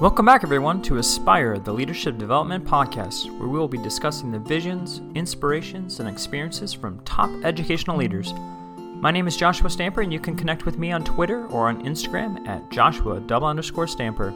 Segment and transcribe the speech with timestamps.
[0.00, 4.38] Welcome back, everyone, to Aspire, the Leadership Development Podcast, where we will be discussing the
[4.38, 8.32] visions, inspirations, and experiences from top educational leaders.
[8.78, 11.84] My name is Joshua Stamper, and you can connect with me on Twitter or on
[11.84, 14.32] Instagram at Joshua double underscore Stamper.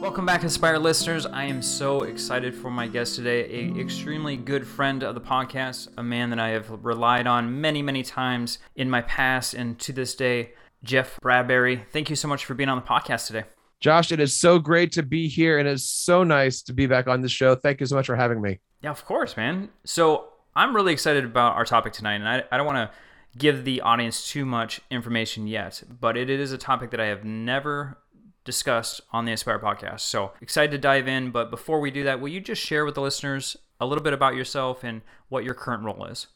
[0.00, 1.26] Welcome back, Aspire listeners.
[1.26, 5.90] I am so excited for my guest today, a extremely good friend of the podcast,
[5.96, 9.92] a man that I have relied on many, many times in my past and to
[9.92, 11.84] this day, Jeff Bradbury.
[11.92, 13.44] Thank you so much for being on the podcast today.
[13.80, 17.06] Josh, it is so great to be here and it's so nice to be back
[17.06, 17.54] on the show.
[17.54, 18.60] Thank you so much for having me.
[18.82, 19.70] Yeah, of course, man.
[19.84, 23.64] So I'm really excited about our topic tonight, and I, I don't want to give
[23.64, 27.98] the audience too much information yet, but it is a topic that I have never
[28.44, 30.00] discussed on the Aspire podcast.
[30.00, 31.30] So excited to dive in.
[31.30, 34.12] But before we do that, will you just share with the listeners a little bit
[34.12, 36.26] about yourself and what your current role is?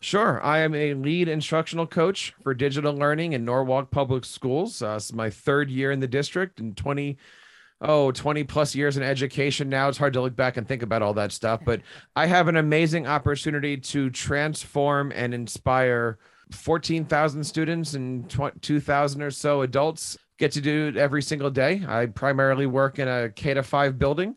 [0.00, 0.42] Sure.
[0.44, 4.82] I am a lead instructional coach for digital learning in Norwalk Public Schools.
[4.82, 7.16] Uh, it's my third year in the district and 20,
[7.80, 9.88] oh, 20 plus years in education now.
[9.88, 11.80] It's hard to look back and think about all that stuff, but
[12.14, 16.18] I have an amazing opportunity to transform and inspire
[16.52, 20.18] 14,000 students and 2,000 or so adults.
[20.38, 21.82] Get to do it every single day.
[21.88, 24.36] I primarily work in a K to five building.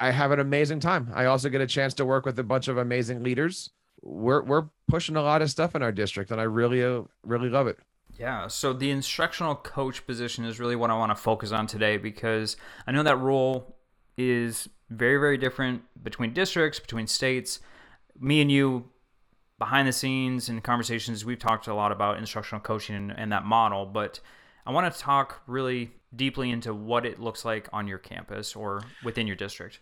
[0.00, 1.10] I have an amazing time.
[1.14, 3.70] I also get a chance to work with a bunch of amazing leaders
[4.06, 7.48] we're we're pushing a lot of stuff in our district, and I really uh, really
[7.48, 7.78] love it.
[8.18, 11.96] Yeah, so the instructional coach position is really what I want to focus on today
[11.98, 13.76] because I know that role
[14.16, 17.60] is very very different between districts, between states.
[18.18, 18.86] Me and you
[19.58, 23.44] behind the scenes in conversations we've talked a lot about instructional coaching and, and that
[23.44, 24.20] model, but
[24.66, 28.82] I want to talk really deeply into what it looks like on your campus or
[29.04, 29.80] within your district.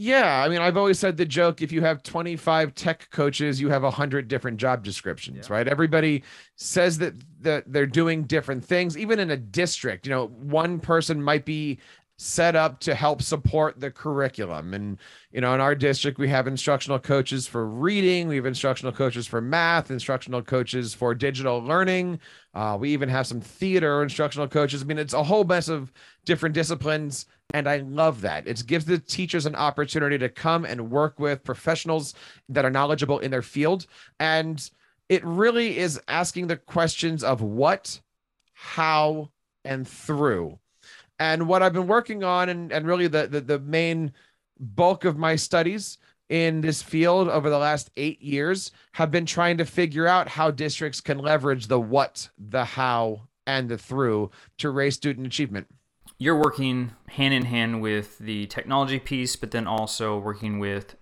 [0.00, 3.68] Yeah, I mean, I've always said the joke: if you have 25 tech coaches, you
[3.70, 5.52] have a 100 different job descriptions, yeah.
[5.52, 5.66] right?
[5.66, 6.22] Everybody
[6.54, 8.96] says that that they're doing different things.
[8.96, 11.80] Even in a district, you know, one person might be
[12.18, 14.74] set up to help support the curriculum.
[14.74, 14.98] And,
[15.30, 19.28] you know, in our district, we have instructional coaches for reading, we have instructional coaches
[19.28, 22.18] for math, instructional coaches for digital learning.
[22.54, 24.82] Uh, we even have some theater instructional coaches.
[24.82, 25.92] I mean, it's a whole mess of
[26.24, 27.26] different disciplines.
[27.54, 28.48] And I love that.
[28.48, 32.14] It gives the teachers an opportunity to come and work with professionals
[32.48, 33.86] that are knowledgeable in their field.
[34.18, 34.68] And
[35.08, 38.00] it really is asking the questions of what,
[38.52, 39.30] how,
[39.64, 40.58] and through
[41.18, 44.12] and what I've been working on, and, and really the, the, the main
[44.58, 45.98] bulk of my studies
[46.28, 50.50] in this field over the last eight years have been trying to figure out how
[50.50, 55.66] districts can leverage the what, the how, and the through to raise student achievement.
[56.18, 60.96] You're working hand in hand with the technology piece, but then also working with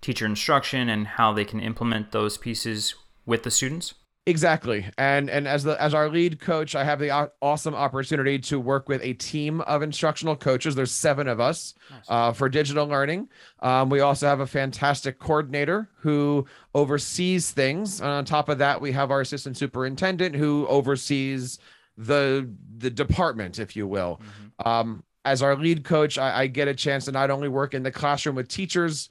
[0.00, 2.94] teacher instruction and how they can implement those pieces
[3.24, 3.94] with the students.
[4.28, 4.84] Exactly.
[4.98, 8.88] And and as the as our lead coach, I have the awesome opportunity to work
[8.88, 10.74] with a team of instructional coaches.
[10.74, 12.00] There's seven of us nice.
[12.08, 13.28] uh, for digital learning.
[13.60, 16.44] Um, we also have a fantastic coordinator who
[16.74, 18.00] oversees things.
[18.00, 21.60] And on top of that, we have our assistant superintendent who oversees
[21.96, 24.20] the the department, if you will.
[24.20, 24.68] Mm-hmm.
[24.68, 27.84] Um, as our lead coach, I, I get a chance to not only work in
[27.84, 29.08] the classroom with teachers,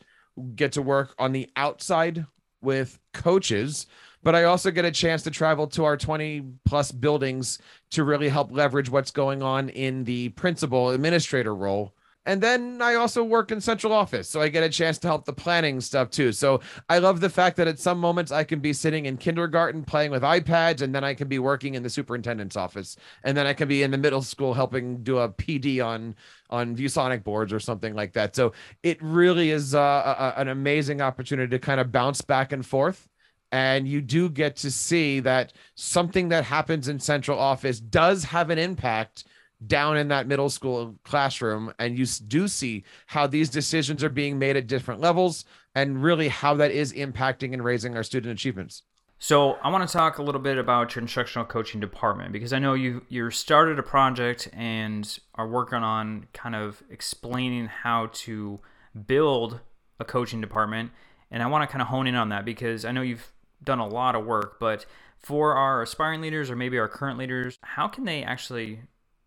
[0.56, 2.26] get to work on the outside
[2.62, 3.88] with coaches
[4.26, 7.60] but I also get a chance to travel to our 20 plus buildings
[7.92, 11.94] to really help leverage what's going on in the principal administrator role.
[12.26, 15.26] And then I also work in central office, so I get a chance to help
[15.26, 16.32] the planning stuff too.
[16.32, 19.84] So I love the fact that at some moments I can be sitting in kindergarten
[19.84, 23.46] playing with iPads, and then I can be working in the superintendent's office, and then
[23.46, 26.16] I can be in the middle school helping do a PD on
[26.50, 28.36] on ViewSonic boards or something like that.
[28.36, 32.66] So it really is uh, a, an amazing opportunity to kind of bounce back and
[32.66, 33.08] forth
[33.56, 38.50] and you do get to see that something that happens in central office does have
[38.50, 39.24] an impact
[39.66, 41.74] down in that middle school classroom.
[41.80, 46.28] And you do see how these decisions are being made at different levels and really
[46.28, 48.84] how that is impacting and raising our student achievements.
[49.20, 52.60] So i want to talk a little bit about your instructional coaching department because i
[52.60, 58.60] know you you started a project and are working on kind of explaining how to
[59.08, 59.62] build
[60.02, 60.92] a coaching department.
[61.32, 63.32] And i want to kind of hone in on that because i know you've
[63.64, 64.86] done a lot of work, but
[65.20, 68.82] for our aspiring leaders or maybe our current leaders, how can they actually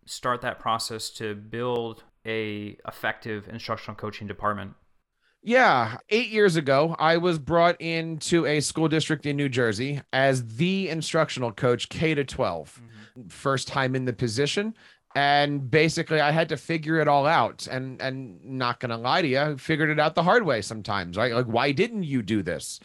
[0.05, 4.73] start that process to build a effective instructional coaching department?
[5.41, 10.45] Yeah, eight years ago, I was brought into a school district in New Jersey as
[10.57, 12.81] the instructional coach, K to 12.
[12.81, 13.27] Mm-hmm.
[13.29, 14.75] First time in the position.
[15.15, 17.67] And basically, I had to figure it all out.
[17.67, 21.17] And and not gonna lie to you, I figured it out the hard way sometimes,
[21.17, 21.33] right?
[21.33, 22.79] Like, why didn't you do this?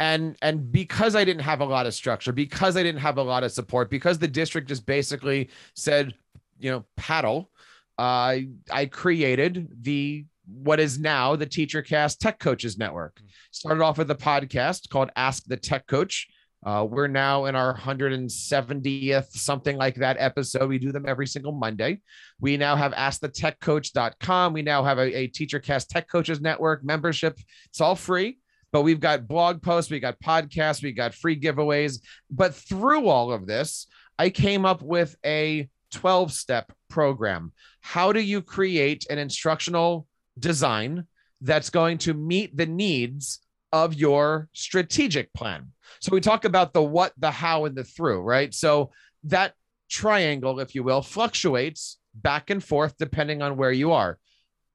[0.00, 3.22] And and because i didn't have a lot of structure because i didn't have a
[3.22, 6.14] lot of support because the district just basically said
[6.58, 7.50] you know paddle
[7.98, 8.38] uh,
[8.70, 13.20] I created the what is now the TeacherCast Tech Coaches Network.
[13.50, 16.28] Started off with a podcast called Ask the Tech Coach.
[16.64, 20.68] Uh, we're now in our 170th, something like that episode.
[20.68, 22.00] We do them every single Monday.
[22.40, 24.52] We now have askthetechcoach.com.
[24.52, 27.38] We now have a, a TeacherCast Tech Coaches Network membership.
[27.66, 28.38] It's all free,
[28.72, 32.00] but we've got blog posts, we got podcasts, we got free giveaways.
[32.30, 33.86] But through all of this,
[34.18, 37.52] I came up with a 12 step program.
[37.80, 40.06] How do you create an instructional
[40.38, 41.06] design
[41.40, 43.40] that's going to meet the needs
[43.72, 45.72] of your strategic plan?
[46.00, 48.52] So we talk about the what, the how, and the through, right?
[48.52, 48.90] So
[49.24, 49.54] that
[49.88, 54.18] triangle, if you will, fluctuates back and forth depending on where you are.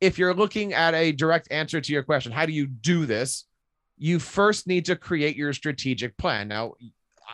[0.01, 3.45] If you're looking at a direct answer to your question, how do you do this?
[4.03, 6.50] You first need to create your strategic plan.
[6.50, 6.73] Now,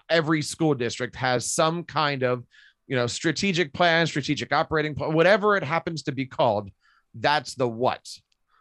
[0.08, 2.44] every school district has some kind of
[2.86, 6.70] you know strategic plan strategic operating plan whatever it happens to be called
[7.16, 8.08] that's the what.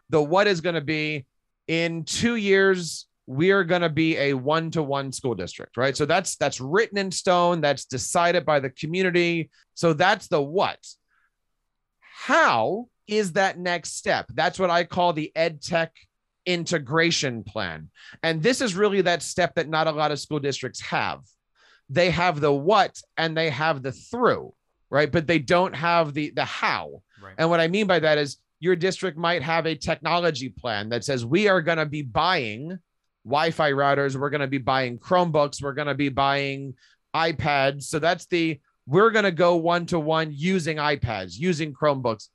[0.09, 1.27] The what is going to be
[1.67, 5.95] in two years we are going to be a one-to-one school district right?
[5.95, 9.51] So that's that's written in stone that's decided by the community.
[9.75, 10.79] So that's the what.
[11.99, 14.25] How is that next step?
[14.33, 15.93] That's what i call the ed tech
[16.51, 17.89] integration plan
[18.23, 21.19] and this is really that step that not a lot of school districts have
[21.89, 24.53] they have the what and they have the through,
[24.89, 25.11] right?
[25.11, 27.01] But they don't have the the how.
[27.21, 27.33] Right.
[27.37, 31.03] And what I mean by that is your district might have a technology plan that
[31.03, 32.77] says we are going to be buying
[33.25, 36.75] Wi-Fi routers, we're going to be buying Chromebooks, we're going to be buying
[37.15, 37.83] iPads.
[37.83, 42.29] So that's the we're going to go one to one using iPads, using Chromebooks.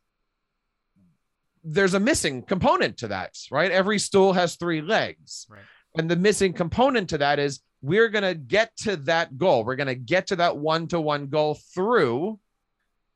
[1.64, 3.70] There's a missing component to that, right?
[3.70, 5.46] Every stool has three legs.
[5.48, 5.62] Right.
[5.96, 9.64] And the missing component to that is we're going to get to that goal.
[9.64, 12.38] We're going to get to that one to one goal through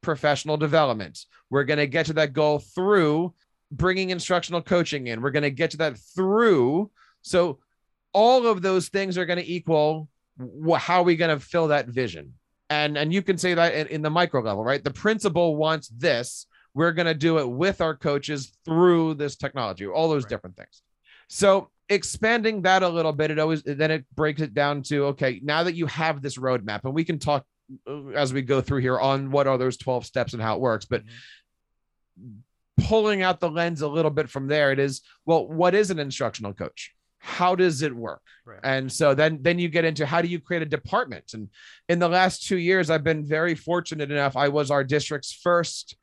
[0.02, 1.24] professional development.
[1.50, 3.34] We're going to get to that goal through
[3.70, 5.20] bringing instructional coaching in.
[5.20, 6.90] We're going to get to that through.
[7.22, 7.58] So,
[8.14, 10.08] all of those things are going to equal
[10.76, 12.34] how are we going to fill that vision?
[12.70, 14.82] And, and you can say that in, in the micro level, right?
[14.82, 16.46] The principal wants this.
[16.74, 20.30] We're going to do it with our coaches through this technology, all those right.
[20.30, 20.82] different things.
[21.28, 25.40] So expanding that a little bit, it always then it breaks it down to okay,
[25.42, 27.44] now that you have this roadmap, and we can talk
[27.86, 30.60] uh, as we go through here on what are those 12 steps and how it
[30.60, 32.84] works, but mm-hmm.
[32.86, 35.98] pulling out the lens a little bit from there, it is well, what is an
[35.98, 36.94] instructional coach?
[37.18, 38.22] How does it work?
[38.46, 38.60] Right.
[38.62, 41.32] And so then then you get into how do you create a department?
[41.34, 41.48] And
[41.88, 44.36] in the last two years, I've been very fortunate enough.
[44.36, 45.96] I was our district's first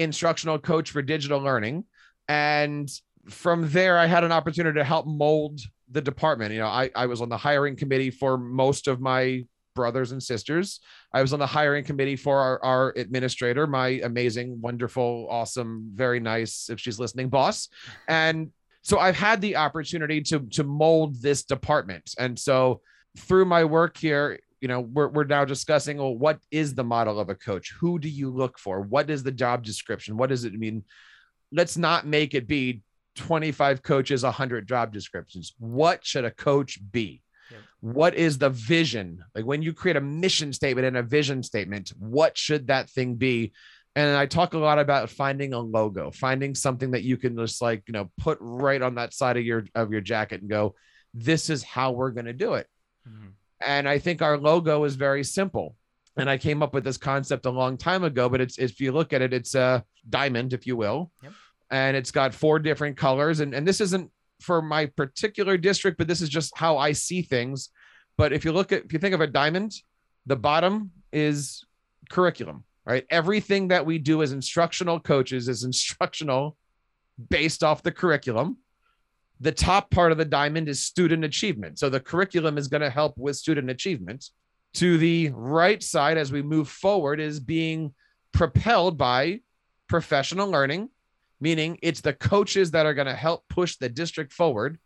[0.00, 1.84] instructional coach for digital learning.
[2.28, 2.90] And
[3.28, 5.60] from there, I had an opportunity to help mold
[5.90, 6.52] the department.
[6.52, 9.44] You know, I, I was on the hiring committee for most of my
[9.74, 10.80] brothers and sisters.
[11.12, 16.20] I was on the hiring committee for our, our administrator, my amazing, wonderful, awesome, very
[16.20, 17.68] nice, if she's listening, boss.
[18.08, 18.50] And
[18.82, 22.14] so I've had the opportunity to to mold this department.
[22.18, 22.80] And so
[23.16, 27.18] through my work here, you know, we're, we're now discussing, well, what is the model
[27.18, 27.72] of a coach?
[27.80, 28.80] Who do you look for?
[28.80, 30.16] What is the job description?
[30.16, 30.84] What does it mean?
[31.50, 32.82] Let's not make it be
[33.16, 35.54] 25 coaches, 100 job descriptions.
[35.58, 37.22] What should a coach be?
[37.80, 39.24] What is the vision?
[39.34, 43.14] Like when you create a mission statement and a vision statement, what should that thing
[43.14, 43.52] be?
[43.96, 47.60] And I talk a lot about finding a logo, finding something that you can just
[47.60, 50.74] like, you know, put right on that side of your of your jacket and go,
[51.12, 52.68] this is how we're going to do it.
[53.08, 53.28] Mm-hmm.
[53.64, 55.76] And I think our logo is very simple.
[56.16, 58.92] And I came up with this concept a long time ago, but it's if you
[58.92, 61.12] look at it, it's a diamond, if you will.
[61.22, 61.32] Yep
[61.70, 63.40] and it's got four different colors.
[63.40, 67.22] And, and this isn't for my particular district, but this is just how I see
[67.22, 67.70] things.
[68.16, 69.72] But if you look at, if you think of a diamond,
[70.26, 71.64] the bottom is
[72.10, 73.06] curriculum, right?
[73.10, 76.56] Everything that we do as instructional coaches is instructional
[77.28, 78.58] based off the curriculum.
[79.40, 81.78] The top part of the diamond is student achievement.
[81.78, 84.26] So the curriculum is going to help with student achievement.
[84.74, 87.94] To the right side, as we move forward, is being
[88.32, 89.40] propelled by
[89.88, 90.90] professional learning
[91.40, 94.78] meaning it's the coaches that are going to help push the district forward.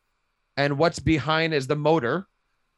[0.56, 2.26] And what's behind is the motor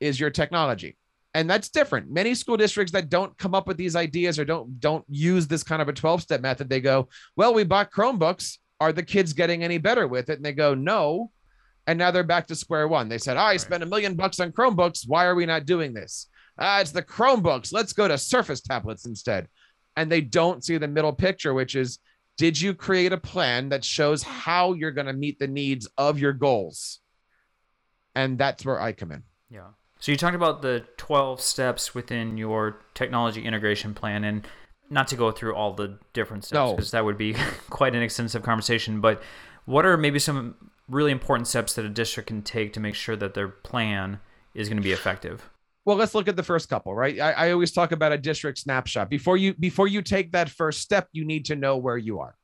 [0.00, 0.96] is your technology.
[1.34, 2.10] And that's different.
[2.10, 5.62] Many school districts that don't come up with these ideas or don't don't use this
[5.62, 8.56] kind of a 12 step method, they go, "Well, we bought Chromebooks.
[8.80, 11.30] Are the kids getting any better with it?" And they go, "No."
[11.86, 13.08] And now they're back to square one.
[13.08, 15.04] They said, oh, "I spent a million bucks on Chromebooks.
[15.06, 16.28] Why are we not doing this?"
[16.58, 17.72] Ah, it's the Chromebooks.
[17.72, 19.48] Let's go to Surface tablets instead.
[19.96, 21.98] And they don't see the middle picture, which is
[22.36, 26.18] did you create a plan that shows how you're going to meet the needs of
[26.18, 27.00] your goals?
[28.14, 29.22] And that's where I come in.
[29.50, 29.68] Yeah.
[30.00, 34.46] So you talked about the 12 steps within your technology integration plan and
[34.90, 36.98] not to go through all the different steps because no.
[36.98, 37.34] that would be
[37.70, 39.22] quite an extensive conversation, but
[39.64, 40.54] what are maybe some
[40.88, 44.20] really important steps that a district can take to make sure that their plan
[44.54, 45.50] is going to be effective?
[45.84, 47.18] Well, let's look at the first couple, right?
[47.20, 49.08] I, I always talk about a district snapshot.
[49.08, 52.34] Before you before you take that first step, you need to know where you are.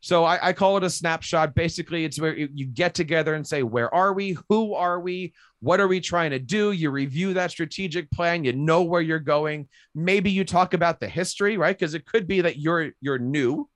[0.00, 1.56] So I, I, call it a snapshot.
[1.56, 4.36] Basically, it's where you get together and say, where are we?
[4.48, 5.34] Who are we?
[5.60, 6.70] What are we trying to do?
[6.70, 8.44] You review that strategic plan.
[8.44, 9.68] You know where you're going.
[9.96, 11.76] Maybe you talk about the history, right?
[11.76, 13.68] Because it could be that you're you're new,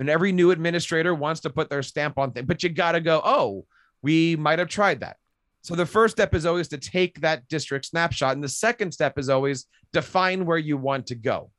[0.00, 2.46] and every new administrator wants to put their stamp on things.
[2.46, 3.20] But you got to go.
[3.24, 3.66] Oh,
[4.02, 5.16] we might have tried that.
[5.62, 9.18] So the first step is always to take that district snapshot, and the second step
[9.18, 11.50] is always define where you want to go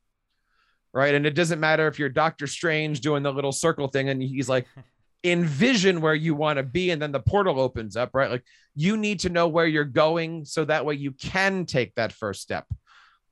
[0.93, 1.15] right?
[1.15, 4.49] And it doesn't matter if you're Doctor Strange doing the little circle thing and he's
[4.49, 4.67] like,
[5.23, 8.31] envision where you want to be, and then the portal opens up, right?
[8.31, 8.43] Like
[8.75, 12.41] you need to know where you're going so that way you can take that first
[12.41, 12.65] step.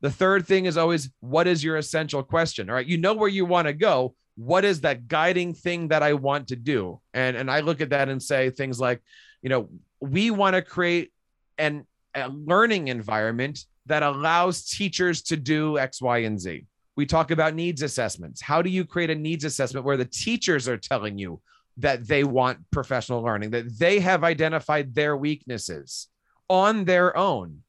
[0.01, 2.69] The third thing is always what is your essential question?
[2.69, 4.15] All right, you know where you want to go.
[4.39, 7.01] What is that guiding thing that I want to do?
[7.13, 9.01] And and I look at that and say things like,
[9.41, 9.69] you know,
[9.99, 11.11] we want to create
[11.57, 16.65] an a learning environment that allows teachers to do X, Y, and Z
[16.99, 18.41] we talk about needs assessments.
[18.41, 21.39] How do you create a needs assessment where the teachers are telling you
[21.77, 26.09] that they want professional learning, that they have identified their weaknesses
[26.49, 27.59] on their own?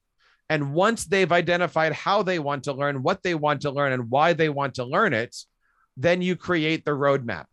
[0.48, 4.10] And once they've identified how they want to learn, what they want to learn, and
[4.10, 5.36] why they want to learn it,
[6.02, 7.46] then you create the roadmap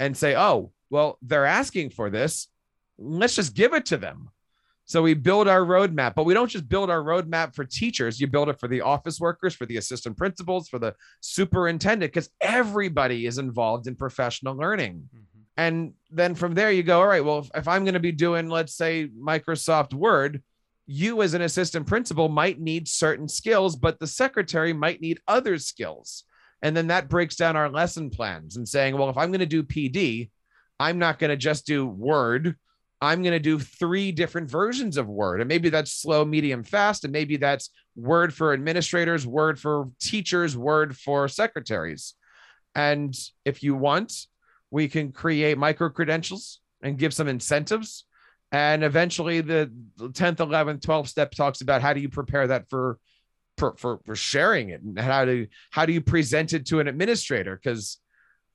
[0.00, 2.48] and say, oh, well, they're asking for this.
[2.98, 4.30] Let's just give it to them.
[4.84, 8.20] So we build our roadmap, but we don't just build our roadmap for teachers.
[8.20, 12.28] You build it for the office workers, for the assistant principals, for the superintendent, because
[12.40, 15.08] everybody is involved in professional learning.
[15.14, 15.40] Mm-hmm.
[15.56, 18.12] And then from there, you go, all right, well, if, if I'm going to be
[18.12, 20.42] doing, let's say, Microsoft Word,
[20.86, 25.58] you as an assistant principal might need certain skills, but the secretary might need other
[25.58, 26.24] skills.
[26.62, 29.46] And then that breaks down our lesson plans and saying, well, if I'm going to
[29.46, 30.30] do PD,
[30.78, 32.56] I'm not going to just do Word
[33.02, 35.40] I'm going to do three different versions of Word.
[35.40, 37.02] And maybe that's slow, medium, fast.
[37.02, 42.14] And maybe that's Word for administrators, Word for teachers, Word for secretaries.
[42.76, 43.12] And
[43.44, 44.14] if you want,
[44.70, 48.04] we can create micro credentials and give some incentives.
[48.52, 53.00] And eventually, the 10th, 11th, 12th step talks about how do you prepare that for.
[53.58, 54.80] For, for, for sharing it.
[54.82, 57.60] And how do how do you present it to an administrator?
[57.62, 57.98] Because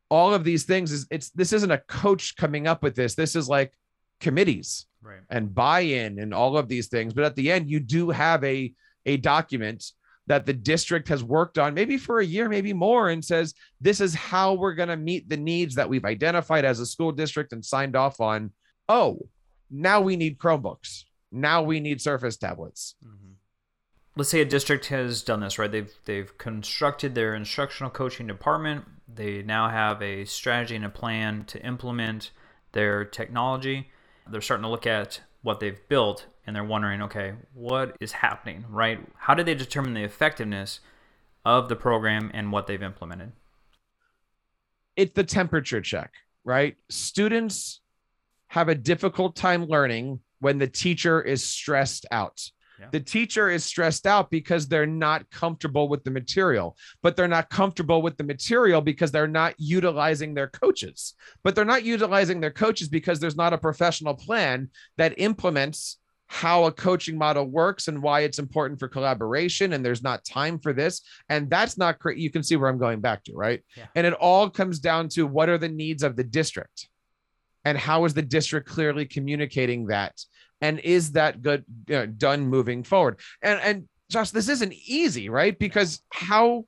[0.10, 3.16] all of these things is it's this isn't a coach coming up with this.
[3.16, 3.74] This is like
[4.20, 5.22] committees right.
[5.30, 7.14] and buy-in and all of these things.
[7.14, 8.74] But at the end you do have a
[9.06, 9.84] a document
[10.26, 14.02] that the district has worked on maybe for a year maybe more and says this
[14.02, 17.54] is how we're going to meet the needs that we've identified as a school district
[17.54, 18.52] and signed off on.
[18.90, 19.20] Oh
[19.70, 21.04] now we need chromebooks.
[21.32, 22.96] Now we need surface tablets.
[23.06, 23.34] Mm-hmm.
[24.18, 28.84] Let's say a district has done this right they've they've constructed their instructional coaching department
[29.14, 32.32] they now have a strategy and a plan to implement
[32.74, 33.90] their technology
[34.30, 38.66] they're starting to look at what they've built and they're wondering, okay, what is happening,
[38.70, 39.00] right?
[39.18, 40.80] How do they determine the effectiveness
[41.46, 43.34] of the program and what they've implemented?
[44.96, 46.76] It's the temperature check, right?
[46.90, 47.82] Students
[48.48, 52.50] have a difficult time learning when the teacher is stressed out.
[52.80, 52.88] Yeah.
[52.92, 57.50] The teacher is stressed out because they're not comfortable with the material, but they're not
[57.50, 61.16] comfortable with the material because they're not utilizing their coaches.
[61.44, 66.66] But they're not utilizing their coaches because there's not a professional plan that implements how
[66.66, 70.74] a coaching model works and why it's important for collaboration and there's not time for
[70.74, 73.86] this and that's not great you can see where i'm going back to right yeah.
[73.96, 76.90] and it all comes down to what are the needs of the district
[77.64, 80.14] and how is the district clearly communicating that
[80.62, 81.66] and is that good
[82.18, 83.20] done moving forward?
[83.42, 85.58] And and josh this isn't easy right?
[85.58, 86.66] Because how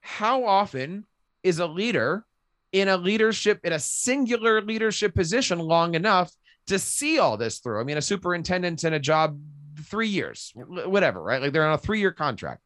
[0.00, 1.06] how often
[1.42, 2.24] is a leader
[2.72, 6.32] in a leadership in a singular leadership position long enough
[6.66, 7.80] to see all this through?
[7.80, 9.38] I mean a superintendent's in a job
[9.84, 11.40] three years whatever right?
[11.40, 12.62] Like they're on a three-year contract.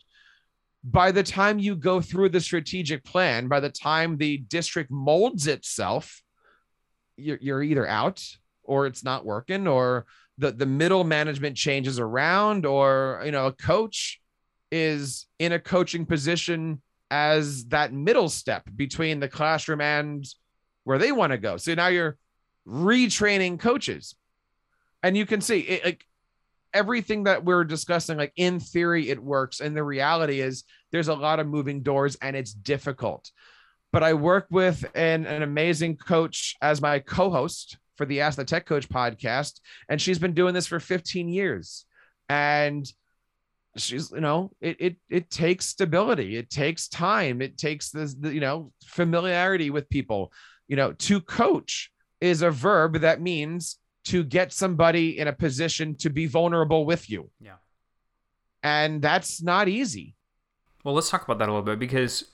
[0.85, 5.47] By the time you go through the strategic plan by the time the district molds
[5.47, 6.23] itself
[7.17, 8.25] you're, you're either out
[8.65, 10.07] or it's not working or
[10.39, 14.21] the the middle management changes around or you know a coach
[14.71, 20.25] is in a coaching position as that middle step between the classroom and
[20.85, 21.59] where they want to go.
[21.59, 22.17] So now you're
[22.67, 24.15] retraining coaches.
[25.03, 26.07] And you can see it like
[26.73, 29.61] everything that we're discussing like in theory it works.
[29.61, 33.31] And the reality is there's a lot of moving doors and it's difficult.
[33.93, 38.45] But i work with an, an amazing coach as my co-host for the Ask the
[38.45, 41.85] Tech Coach podcast, and she's been doing this for 15 years.
[42.29, 42.91] And
[43.77, 48.31] she's you know it it it takes stability it takes time it takes this the,
[48.31, 50.31] you know familiarity with people
[50.69, 55.95] you know to coach is a verb that means to get somebody in a position
[55.97, 57.55] to be vulnerable with you Yeah.
[58.63, 60.17] and that's not easy
[60.85, 62.25] Well, let's talk about that a little bit because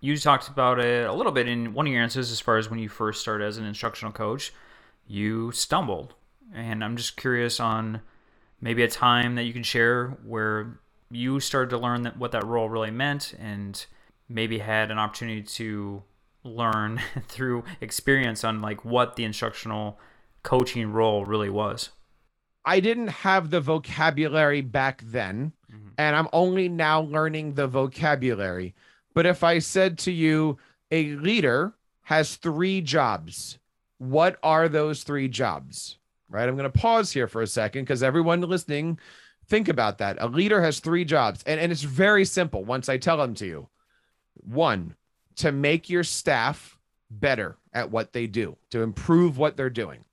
[0.00, 2.70] you talked about it a little bit in one of your answers as far as
[2.70, 4.52] when you first started as an instructional coach,
[5.06, 6.14] you stumbled.
[6.54, 8.00] And I'm just curious on
[8.60, 10.78] maybe a time that you can share where
[11.10, 13.86] you started to learn that what that role really meant and
[14.28, 16.02] maybe had an opportunity to
[16.42, 19.98] learn through experience on like what the instructional
[20.42, 21.90] coaching role really was.
[22.64, 25.88] i didn't have the vocabulary back then mm-hmm.
[25.98, 28.74] and i'm only now learning the vocabulary
[29.14, 30.56] but if i said to you
[30.90, 33.58] a leader has three jobs
[33.98, 35.98] what are those three jobs?
[36.28, 36.48] Right?
[36.48, 38.98] I'm going to pause here for a second because everyone listening
[39.48, 40.16] think about that.
[40.20, 43.46] A leader has three jobs and, and it's very simple once i tell them to
[43.46, 43.68] you.
[44.34, 44.96] One
[45.36, 46.78] to make your staff
[47.10, 50.04] better at what they do to improve what they're doing.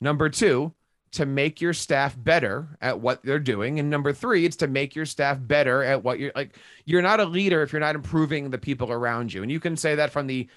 [0.00, 0.72] Number two
[1.12, 3.80] to make your staff better at what they're doing.
[3.80, 7.20] And number three it's to make your staff better at what you're like you're not
[7.20, 9.42] a leader if you're not improving the people around you.
[9.42, 10.48] And you can say that from the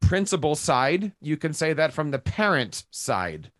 [0.00, 3.50] principal side you can say that from the parent side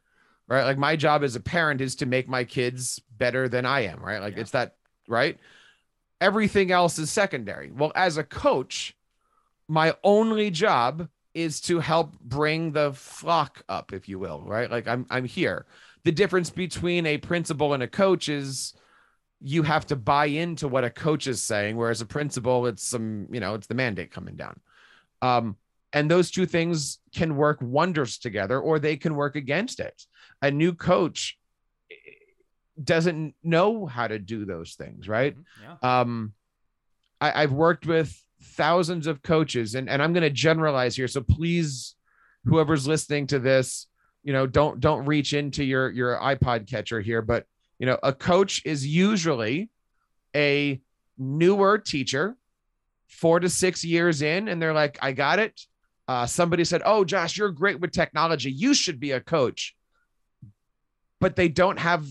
[0.48, 0.64] right?
[0.64, 4.00] Like my job as a parent is to make my kids better than i am
[4.02, 4.20] right?
[4.20, 4.40] Like Yeah.
[4.40, 4.74] it's that
[5.08, 5.38] right?
[6.20, 7.70] Everything else is secondary.
[7.70, 8.96] Well as a coach
[9.68, 14.70] my only job is to help bring the flock up if you will right?
[14.70, 15.66] Like i'm i'm here.
[16.02, 18.74] The difference between a principal and a coach is
[19.42, 23.26] you have to buy into what a coach is saying whereas a principal it's some
[23.30, 24.58] you know it's the mandate coming down.
[25.22, 25.56] Um
[25.92, 30.04] and those two things can work wonders together or they can work against it
[30.42, 31.38] a new coach
[31.90, 31.94] eh,
[32.82, 36.00] doesn't know how to do those things right Yeah.
[36.00, 36.32] um
[37.20, 41.06] I, I've worked with thousands of coaches and, and I'm going to generalize here.
[41.08, 41.94] So please,
[42.46, 43.86] whoever's listening to this,
[44.22, 47.44] you know, don't, don't reach into your, your iPod catcher here, but
[47.78, 49.68] you know, a coach is usually
[50.34, 50.80] a
[51.18, 52.36] newer teacher,
[53.08, 55.60] four to six years in, and they're like, I got it.
[56.10, 58.50] Uh, somebody said, Oh, Josh, you're great with technology.
[58.50, 59.76] You should be a coach.
[61.20, 62.04] But they don't have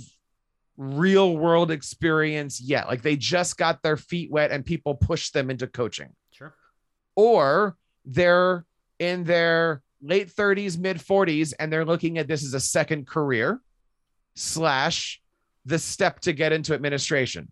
[0.78, 2.88] real world experience yet.
[2.88, 6.16] Like they just got their feet wet and people push them into coaching.
[6.32, 6.56] Sure.
[7.18, 8.66] Or they're
[9.00, 13.60] in their late 30s, mid 40s, and they're looking at this as a second career
[14.34, 15.22] slash
[15.66, 17.50] the step to get into administration.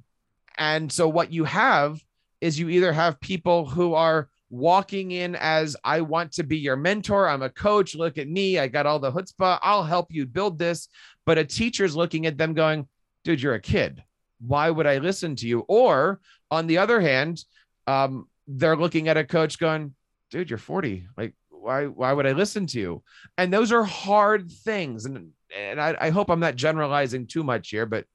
[0.58, 2.00] And so what you have
[2.40, 6.76] is you either have people who are walking in as I want to be your
[6.76, 7.28] mentor.
[7.28, 7.96] I'm a coach.
[7.96, 8.60] Look at me.
[8.60, 9.60] I got all the chutzpah.
[9.62, 10.88] I'll help you build this.
[11.26, 12.88] But a teacher's looking at them going,
[13.24, 14.04] dude, you're a kid.
[14.40, 15.66] Why would I listen to you?
[15.68, 17.44] Or on the other hand,
[17.88, 19.94] um, they're looking at a coach going,
[20.32, 21.08] dude, you're 40.
[21.18, 23.04] Like, why, why would I listen to you?
[23.38, 25.06] And those are hard things.
[25.06, 28.06] And, and I, I hope I'm not generalizing too much here, but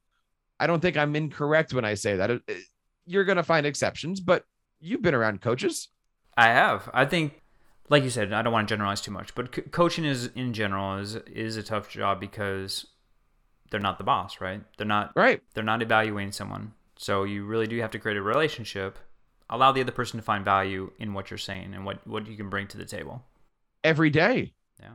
[0.59, 2.41] I don't think I'm incorrect when I say that.
[3.05, 4.45] You're going to find exceptions, but
[4.81, 5.89] you've been around coaches.
[6.37, 6.89] I have.
[6.95, 7.41] I think,
[7.89, 10.53] like you said, I don't want to generalize too much, but c- coaching is in
[10.53, 12.87] general is is a tough job because
[13.71, 14.63] they're not the boss, right?
[14.77, 15.43] They're not Right.
[15.55, 18.99] they're not evaluating someone, so you really do have to create a relationship,
[19.51, 22.37] allow the other person to find value in what you're saying and what what you
[22.37, 23.23] can bring to the table.
[23.85, 24.55] Every day.
[24.81, 24.95] Yeah.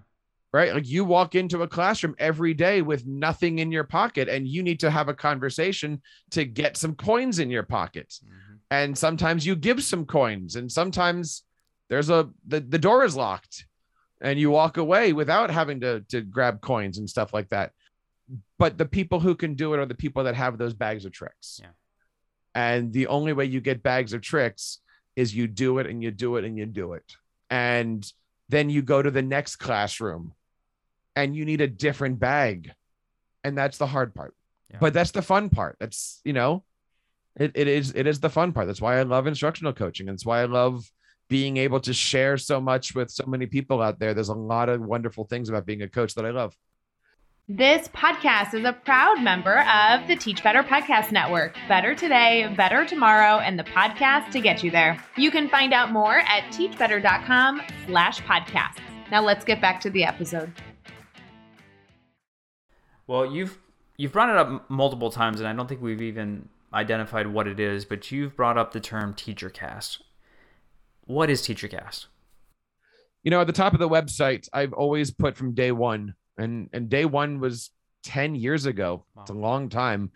[0.54, 0.74] Right.
[0.74, 4.64] Like you walk into a classroom every day with nothing in your pocket and you
[4.64, 8.20] need to have a conversation to get some coins in your pocket.
[8.26, 8.47] Mm-hmm.
[8.70, 11.44] And sometimes you give some coins and sometimes
[11.90, 13.66] there's a the, the door is locked
[14.20, 17.72] and you walk away without having to to grab coins and stuff like that.
[18.60, 21.14] But the people who can do it are the people that have those bags of
[21.14, 21.62] tricks.
[21.62, 21.70] Yeah.
[22.54, 24.80] And the only way you get bags of tricks
[25.16, 27.16] is you do it and you do it and you do it.
[27.50, 28.06] And
[28.50, 30.34] then you go to the next classroom
[31.16, 32.72] and you need a different bag.
[33.44, 34.36] And that's the hard part.
[34.72, 34.78] Yeah.
[34.82, 35.78] But that's the fun part.
[35.80, 36.64] That's, you know,
[37.40, 38.68] it, it is it is the fun part.
[38.68, 40.10] That's why I love instructional coaching.
[40.10, 40.90] It's why I love
[41.30, 44.14] being able to share so much with so many people out there.
[44.14, 46.56] There's a lot of wonderful things about being a coach that I love.
[47.50, 51.56] This podcast is a proud member of the Teach Better Podcast Network.
[51.70, 55.02] Better today, better tomorrow, and the podcast to get you there.
[55.16, 58.82] You can find out more at teachbetter.com slash podcasts.
[59.12, 60.52] Now let's get back to the episode.
[63.06, 63.58] Well, you've
[63.96, 67.60] you've brought it up multiple times, and I don't think we've even identified what it
[67.60, 67.86] is.
[67.86, 70.04] But you've brought up the term teacher cast.
[71.06, 72.08] What is teacher cast?
[73.24, 76.70] You know, at the top of the website, I've always put from day one, and
[76.74, 77.72] and day one was
[78.04, 79.06] 10 years ago.
[79.20, 80.12] It's a long time.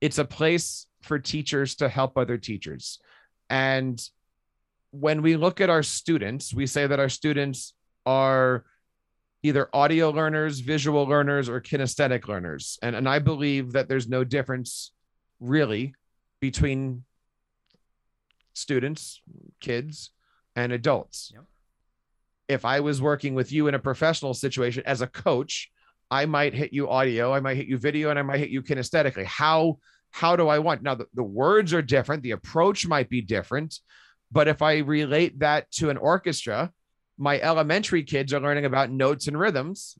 [0.00, 2.98] It's a place for teachers to help other teachers.
[3.48, 4.00] And
[4.90, 8.64] when we look at our students, we say that our students are
[9.42, 12.78] either audio learners, visual learners, or kinesthetic learners.
[12.82, 14.90] And, and I believe that there's no difference
[15.40, 15.94] really
[16.40, 17.04] between
[18.54, 19.20] students,
[19.60, 20.10] kids,
[20.54, 21.30] and adults.
[21.34, 21.44] Yep.
[22.48, 25.70] If I was working with you in a professional situation as a coach,
[26.10, 28.62] I might hit you audio, I might hit you video, and I might hit you
[28.62, 29.24] kinesthetically.
[29.24, 29.78] How
[30.12, 30.82] how do I want?
[30.82, 33.80] Now the, the words are different, the approach might be different,
[34.30, 36.72] but if I relate that to an orchestra,
[37.18, 39.98] my elementary kids are learning about notes and rhythms.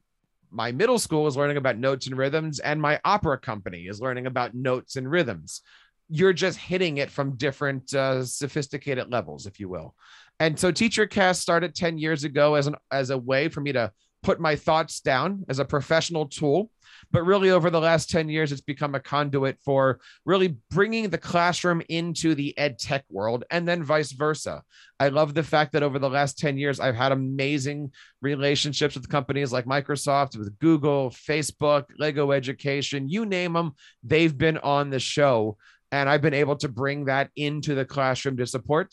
[0.51, 4.27] My middle school is learning about notes and rhythms, and my opera company is learning
[4.27, 5.63] about notes and rhythms.
[6.09, 9.95] You're just hitting it from different uh, sophisticated levels, if you will.
[10.39, 13.91] And so TeacherCast started 10 years ago as an as a way for me to
[14.27, 16.69] put my thoughts down as a professional tool.
[17.13, 21.19] But really, over the last 10 years, it's become a conduit for really bringing the
[21.19, 24.65] classroom into the ed tech world and then vice versa.
[24.99, 29.09] I love the fact that over the last 10 years, I've had amazing relationships with
[29.09, 34.99] companies like Microsoft, with Google, Facebook, Lego Education, you name them, they've been on the
[34.99, 35.57] show.
[35.93, 38.93] And I've been able to bring that into the classroom to support.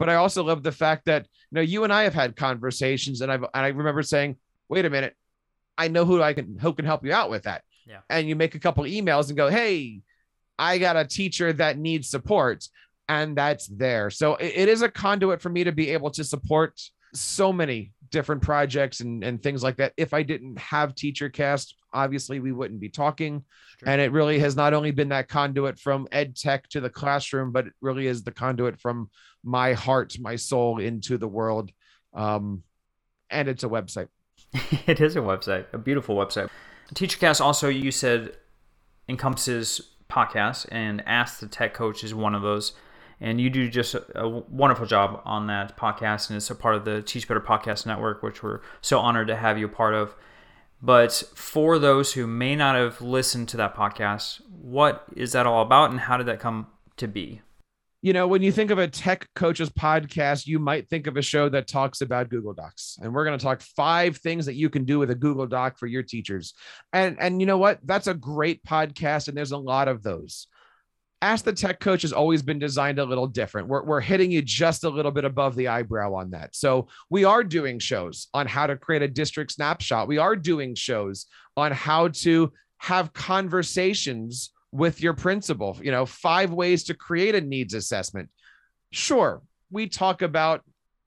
[0.00, 3.20] But I also love the fact that you know you and I have had conversations,
[3.20, 4.36] and I've and I remember saying,
[4.72, 5.14] wait a minute,
[5.76, 7.62] I know who I can who can help you out with that.
[7.86, 8.00] Yeah.
[8.08, 10.00] And you make a couple emails and go, hey,
[10.58, 12.64] I got a teacher that needs support,
[13.06, 14.08] and that's there.
[14.08, 16.80] So it, it is a conduit for me to be able to support
[17.12, 19.92] so many different projects and, and things like that.
[19.98, 23.44] If I didn't have TeacherCast, obviously we wouldn't be talking.
[23.84, 27.52] And it really has not only been that conduit from ed tech to the classroom,
[27.52, 29.10] but it really is the conduit from
[29.42, 31.70] my heart, my soul into the world.
[32.14, 32.62] Um,
[33.28, 34.08] and it's a website.
[34.86, 36.48] it is a website, a beautiful website.
[36.94, 38.36] TeacherCast also, you said,
[39.08, 42.72] encompasses podcasts, and Ask the Tech Coach is one of those.
[43.20, 46.74] And you do just a, a, wonderful job on that podcast, and it's a part
[46.74, 49.94] of the Teach Better Podcast Network, which we're so honored to have you a part
[49.94, 50.14] of.
[50.82, 55.62] But for those who may not have listened to that podcast, what is that all
[55.62, 57.40] about, and how did that come to be?
[58.02, 61.22] You know, when you think of a tech coaches podcast, you might think of a
[61.22, 62.98] show that talks about Google Docs.
[63.00, 65.78] And we're going to talk five things that you can do with a Google Doc
[65.78, 66.54] for your teachers.
[66.92, 67.78] And and you know what?
[67.84, 70.48] That's a great podcast and there's a lot of those.
[71.22, 73.68] Ask the Tech Coach has always been designed a little different.
[73.68, 76.56] We're, we're hitting you just a little bit above the eyebrow on that.
[76.56, 80.08] So, we are doing shows on how to create a district snapshot.
[80.08, 85.78] We are doing shows on how to have conversations with your principal.
[85.80, 88.30] You know, five ways to create a needs assessment.
[88.90, 90.62] Sure, we talk about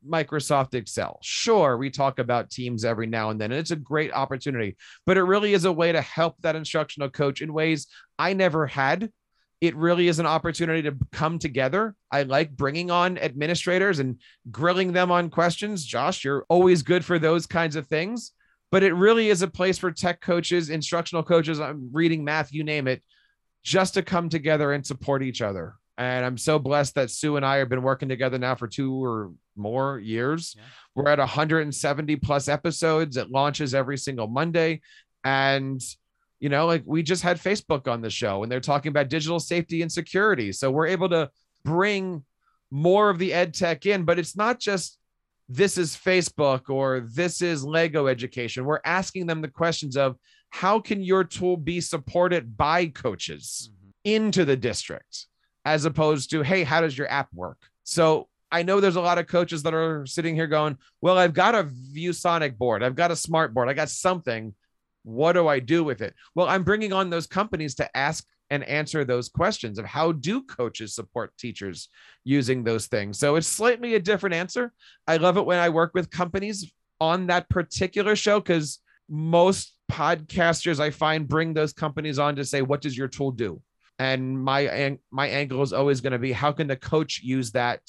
[0.08, 1.20] Microsoft Excel.
[1.24, 5.18] Sure, we talk about Teams every now and then, and it's a great opportunity, but
[5.18, 9.12] it really is a way to help that instructional coach in ways I never had.
[9.62, 11.96] It really is an opportunity to come together.
[12.12, 14.20] I like bringing on administrators and
[14.52, 15.84] grilling them on questions.
[15.86, 18.34] Josh, you're always good for those kinds of things,
[18.70, 21.60] but it really is a place for tech coaches, instructional coaches.
[21.60, 23.02] I'm reading math, you name it,
[23.66, 25.74] just to come together and support each other.
[25.98, 29.04] And I'm so blessed that Sue and I have been working together now for two
[29.04, 30.56] or more years.
[30.56, 30.64] Yeah.
[30.94, 33.18] We're at 170 plus episodes.
[33.18, 34.82] It launches every single Monday.
[35.24, 35.82] And,
[36.40, 39.40] you know, like we just had Facebook on the show and they're talking about digital
[39.40, 40.52] safety and security.
[40.52, 41.32] So we're able to
[41.64, 42.24] bring
[42.70, 45.00] more of the ed tech in, but it's not just
[45.50, 48.66] this is Facebook or this is Lego education.
[48.66, 50.18] We're asking them the questions of
[50.56, 53.90] how can your tool be supported by coaches mm-hmm.
[54.06, 55.28] into the district
[55.66, 57.58] as opposed to, hey, how does your app work?
[57.84, 61.34] So I know there's a lot of coaches that are sitting here going, well, I've
[61.34, 64.56] got a ViewSonic board, I've got a smart board, I got something.
[65.04, 66.16] What do I do with it?
[66.36, 70.42] Well, I'm bringing on those companies to ask and answer those questions of how do
[70.42, 71.90] coaches support teachers
[72.24, 73.20] using those things.
[73.20, 74.72] So it's slightly a different answer.
[75.06, 80.80] I love it when I work with companies on that particular show because most podcasters
[80.80, 83.62] I find bring those companies on to say, what does your tool do?
[83.98, 87.80] And my my angle is always going to be how can the coach use that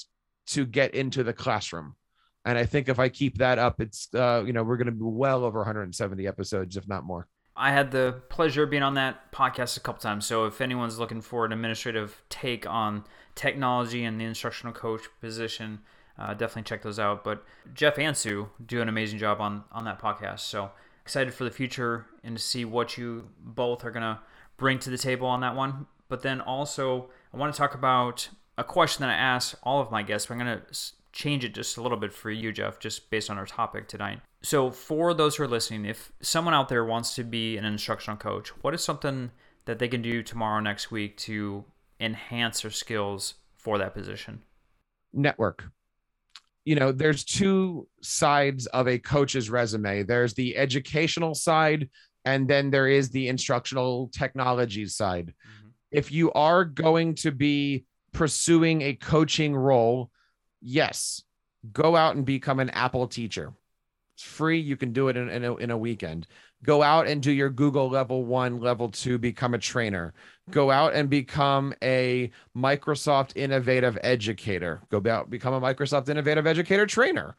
[0.49, 1.97] to get into the classroom?
[2.45, 4.93] And I think if I keep that up, it's uh, you know we're going to
[4.93, 7.27] be well over 170 episodes, if not more.
[7.57, 10.27] I had the pleasure of being on that podcast a couple times.
[10.27, 13.05] So if anyone's looking for an administrative take on
[13.35, 15.81] technology and the instructional coach position,
[16.19, 17.25] uh, definitely check those out.
[17.25, 20.41] But Jeff and Sue do an amazing job on on that podcast.
[20.41, 20.71] So
[21.07, 24.19] excited for the future and to see what you both are going to
[24.57, 25.87] bring to the table on that one.
[26.09, 29.93] But then also, I want to talk about a question that I ask all of
[29.93, 30.29] my guests.
[30.29, 30.63] I'm going to
[31.13, 34.19] change it just a little bit for you, Jeff, just based on our topic tonight.
[34.43, 38.17] So, for those who are listening, if someone out there wants to be an instructional
[38.17, 39.31] coach, what is something
[39.67, 41.65] that they can do tomorrow, next week to
[42.01, 44.43] enhance their skills for that position?
[45.13, 45.71] Network.
[46.67, 50.03] You know, there's two sides of a coach's resume.
[50.03, 51.89] There's the educational side,
[52.27, 55.29] and then there is the instructional technology side.
[55.29, 55.69] Mm-hmm.
[55.93, 60.11] If you are going to be pursuing a coaching role,
[60.61, 61.23] yes,
[61.73, 63.53] go out and become an Apple teacher.
[64.17, 64.61] It's free.
[64.61, 66.27] You can do it in, in, a, in a weekend.
[66.67, 70.13] Go out and do your Google level one, level two, become a trainer.
[70.51, 74.83] Go out and become a Microsoft Innovative Educator.
[74.91, 77.37] Go out, become a Microsoft Innovative Educator trainer.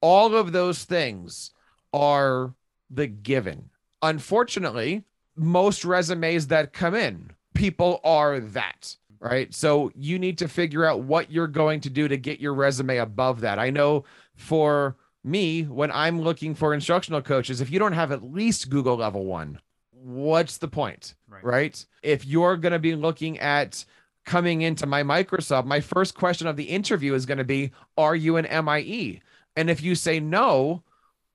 [0.00, 1.50] All of those things
[1.92, 2.54] are
[2.88, 3.68] the given.
[4.00, 5.04] Unfortunately,
[5.36, 9.54] most resumes that come in, people are that right?
[9.54, 12.96] So you need to figure out what you're going to do to get your resume
[12.96, 13.56] above that.
[13.56, 14.04] I know
[14.34, 18.96] for me, when I'm looking for instructional coaches, if you don't have at least Google
[18.96, 21.44] level one, what's the point, right?
[21.44, 21.86] right?
[22.02, 23.84] If you're going to be looking at
[24.24, 28.16] coming into my Microsoft, my first question of the interview is going to be, Are
[28.16, 29.20] you an MIE?
[29.56, 30.82] And if you say no,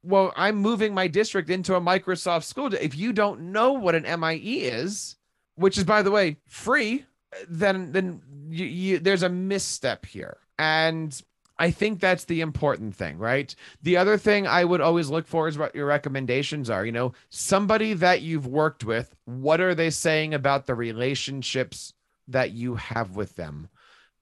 [0.04, 2.74] well, I'm moving my district into a Microsoft school.
[2.74, 5.16] If you don't know what an MIE is,
[5.56, 7.06] which is, by the way, free,
[7.50, 10.38] then then you, you, there's a misstep here.
[10.58, 11.20] And
[11.60, 13.54] I think that's the important thing, right?
[13.82, 16.86] The other thing I would always look for is what your recommendations are.
[16.86, 21.94] You know, somebody that you've worked with, what are they saying about the relationships
[22.28, 23.70] that you have with them?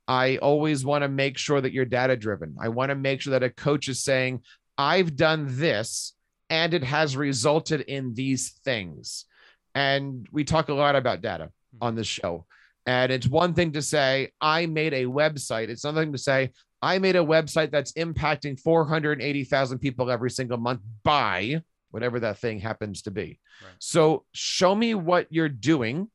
[0.07, 2.55] I always want to make sure that you're data driven.
[2.61, 4.41] I want to make sure that a coach is saying,
[4.77, 6.13] I've done this
[6.49, 9.25] and it has resulted in these things.
[9.73, 11.77] And we talk a lot about data hmm.
[11.81, 12.45] on this show.
[12.85, 15.69] And it's one thing to say, I made a website.
[15.69, 16.51] It's another thing to say,
[16.85, 22.59] I made a website that's impacting 480,000 people every single month by whatever that thing
[22.59, 23.39] happens to be.
[23.63, 23.73] Right.
[23.79, 26.11] So show me what you're doing,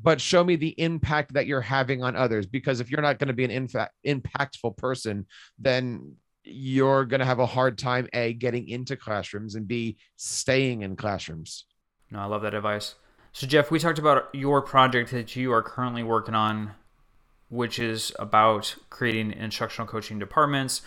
[0.00, 2.46] but show me the impact that you're having on others.
[2.46, 5.26] Because if you're not going to be an infa- impactful person,
[5.58, 10.80] then you're going to have a hard time, A, getting into classrooms and B, staying
[10.80, 11.66] in classrooms.
[12.10, 12.94] No, I love that advice.
[13.32, 16.72] So, Jeff, we talked about your project that you are currently working on,
[17.52, 20.80] which is about creating instructional coaching departments,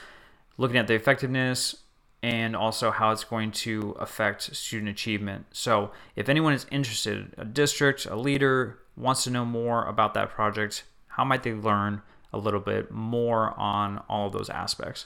[0.57, 1.75] looking at the effectiveness,
[2.23, 5.45] and also how it's going to affect student achievement.
[5.51, 10.31] So, if anyone is interested, a district, a leader, wants to know more about that
[10.31, 12.01] project, how might they learn
[12.33, 15.05] a little bit more on all those aspects?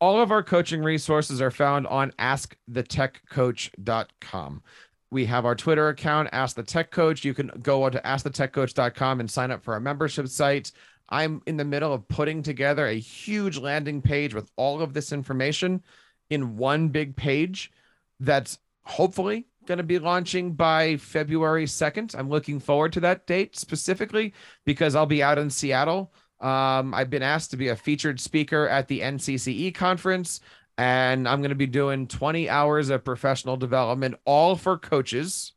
[0.00, 4.62] All of our coaching resources are found on askthetechcoach.com.
[5.10, 7.24] We have our Twitter account, Ask the Tech Coach.
[7.24, 10.70] You can go on to askthetechcoach.com and sign up for our membership site.
[11.08, 15.12] I'm in the middle of putting together a huge landing page with all of this
[15.12, 15.82] information
[16.30, 17.72] in one big page
[18.20, 22.16] that's hopefully going to be launching by February 2nd.
[22.16, 24.32] I'm looking forward to that date specifically
[24.64, 26.12] because I'll be out in Seattle.
[26.40, 30.40] Um, I've been asked to be a featured speaker at the NCCE conference
[30.80, 35.52] and I'm going to be doing 20 hours of professional development, all for coaches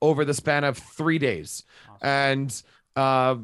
[0.00, 1.64] over the span of three days.
[1.86, 2.08] Awesome.
[2.08, 2.62] And
[2.96, 3.36] uh,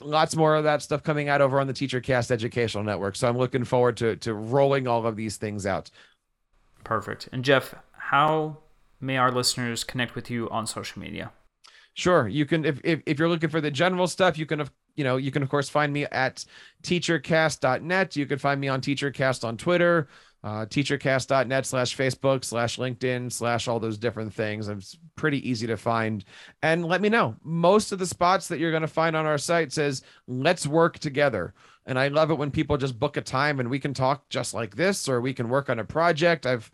[0.00, 3.14] lots more of that stuff coming out over on the TeacherCast Educational Network.
[3.14, 5.90] So I'm looking forward to, to rolling all of these things out.
[6.82, 7.28] Perfect.
[7.30, 8.56] And Jeff, how
[9.02, 11.30] may our listeners connect with you on social media?
[11.92, 12.26] Sure.
[12.26, 15.18] You can, if, if, if you're looking for the general stuff, you can, you know,
[15.18, 16.42] you can of course find me at
[16.82, 18.16] teachercast.net.
[18.16, 20.08] You can find me on teachercast on Twitter
[20.44, 24.68] uh, teachercast.net slash Facebook slash LinkedIn slash all those different things.
[24.68, 26.22] It's pretty easy to find.
[26.62, 27.34] And let me know.
[27.42, 30.98] Most of the spots that you're going to find on our site says, let's work
[30.98, 31.54] together.
[31.86, 34.52] And I love it when people just book a time and we can talk just
[34.52, 36.44] like this, or we can work on a project.
[36.44, 36.70] I've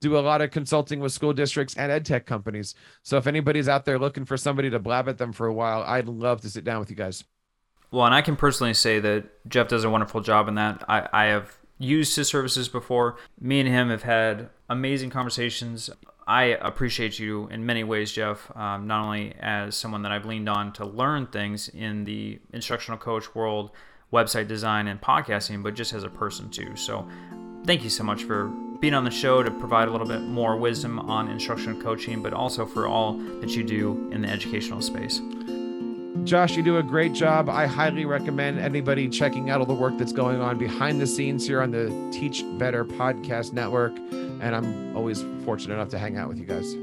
[0.00, 2.74] do a lot of consulting with school districts and ed tech companies.
[3.04, 5.84] So if anybody's out there looking for somebody to blab at them for a while,
[5.84, 7.22] I'd love to sit down with you guys.
[7.92, 10.82] Well, and I can personally say that Jeff does a wonderful job in that.
[10.88, 13.16] I, I have used his services before.
[13.40, 15.90] Me and him have had amazing conversations.
[16.26, 20.48] I appreciate you in many ways, Jeff, um, not only as someone that I've leaned
[20.48, 23.72] on to learn things in the instructional coach world,
[24.12, 26.76] website design, and podcasting, but just as a person too.
[26.76, 27.08] So
[27.64, 30.56] thank you so much for being on the show to provide a little bit more
[30.56, 35.20] wisdom on instructional coaching, but also for all that you do in the educational space.
[36.24, 37.48] Josh, you do a great job.
[37.48, 41.46] I highly recommend anybody checking out all the work that's going on behind the scenes
[41.46, 43.96] here on the Teach Better Podcast Network.
[43.96, 46.76] And I'm always fortunate enough to hang out with you guys.